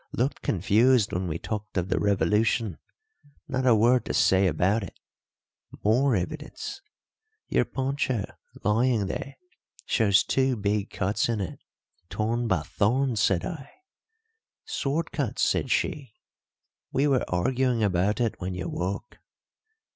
Looked 0.13 0.41
confused 0.41 1.13
when 1.13 1.27
we 1.27 1.37
talked 1.37 1.77
of 1.77 1.89
the 1.89 1.99
revolution 1.99 2.79
not 3.47 3.67
a 3.67 3.75
word 3.75 4.03
to 4.05 4.15
say 4.15 4.47
about 4.47 4.81
it. 4.81 4.99
More 5.83 6.15
evidence. 6.15 6.81
Your 7.49 7.65
poncho, 7.65 8.25
lying 8.63 9.05
there, 9.05 9.35
shows 9.85 10.23
two 10.23 10.55
big 10.55 10.89
cuts 10.89 11.29
in 11.29 11.39
it. 11.39 11.59
'Torn 12.09 12.47
by 12.47 12.63
thorns,' 12.63 13.21
said 13.21 13.45
I. 13.45 13.69
'Sword 14.65 15.11
cuts,' 15.11 15.43
said 15.47 15.69
she. 15.69 16.15
We 16.91 17.05
were 17.05 17.23
arguing 17.27 17.83
about 17.83 18.19
it 18.19 18.33
when 18.41 18.55
you 18.55 18.67
woke." 18.69 19.19